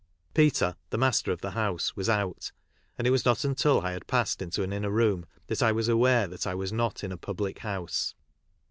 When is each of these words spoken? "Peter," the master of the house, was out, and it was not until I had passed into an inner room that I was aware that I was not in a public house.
"Peter," 0.33 0.77
the 0.89 0.97
master 0.97 1.31
of 1.31 1.41
the 1.41 1.51
house, 1.51 1.95
was 1.95 2.09
out, 2.09 2.51
and 2.97 3.05
it 3.05 3.11
was 3.11 3.23
not 3.23 3.43
until 3.45 3.81
I 3.81 3.91
had 3.91 4.07
passed 4.07 4.41
into 4.41 4.63
an 4.63 4.73
inner 4.73 4.89
room 4.89 5.27
that 5.45 5.61
I 5.61 5.71
was 5.71 5.87
aware 5.87 6.25
that 6.27 6.47
I 6.47 6.55
was 6.55 6.73
not 6.73 7.03
in 7.03 7.11
a 7.11 7.17
public 7.17 7.59
house. 7.59 8.15